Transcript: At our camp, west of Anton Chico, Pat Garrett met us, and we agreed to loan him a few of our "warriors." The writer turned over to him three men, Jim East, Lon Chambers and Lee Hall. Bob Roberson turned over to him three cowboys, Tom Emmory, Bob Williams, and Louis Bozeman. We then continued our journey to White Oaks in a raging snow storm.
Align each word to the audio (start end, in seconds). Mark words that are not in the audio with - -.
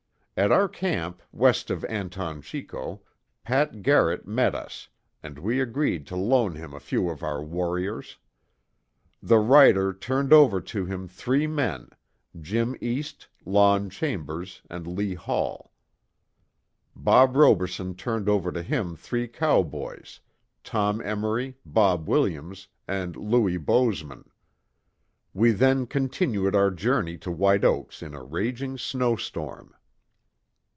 At 0.37 0.49
our 0.51 0.67
camp, 0.69 1.21
west 1.31 1.69
of 1.69 1.85
Anton 1.85 2.41
Chico, 2.41 3.01
Pat 3.43 3.83
Garrett 3.83 4.25
met 4.25 4.55
us, 4.55 4.87
and 5.21 5.37
we 5.37 5.59
agreed 5.61 6.07
to 6.07 6.15
loan 6.15 6.55
him 6.55 6.73
a 6.73 6.79
few 6.79 7.09
of 7.11 7.21
our 7.21 7.43
"warriors." 7.43 8.17
The 9.21 9.37
writer 9.37 9.93
turned 9.93 10.33
over 10.33 10.59
to 10.59 10.83
him 10.85 11.07
three 11.07 11.45
men, 11.45 11.89
Jim 12.39 12.75
East, 12.81 13.27
Lon 13.45 13.91
Chambers 13.91 14.63
and 14.67 14.87
Lee 14.87 15.13
Hall. 15.13 15.71
Bob 16.95 17.35
Roberson 17.35 17.93
turned 17.93 18.27
over 18.27 18.51
to 18.51 18.63
him 18.63 18.95
three 18.95 19.27
cowboys, 19.27 20.21
Tom 20.63 21.01
Emmory, 21.01 21.55
Bob 21.67 22.07
Williams, 22.09 22.67
and 22.87 23.15
Louis 23.15 23.57
Bozeman. 23.57 24.27
We 25.35 25.51
then 25.51 25.85
continued 25.85 26.55
our 26.55 26.71
journey 26.71 27.17
to 27.19 27.29
White 27.31 27.65
Oaks 27.65 28.01
in 28.01 28.15
a 28.15 28.23
raging 28.23 28.79
snow 28.79 29.15
storm. 29.17 29.75